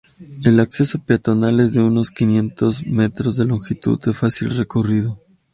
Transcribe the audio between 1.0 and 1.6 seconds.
peatonal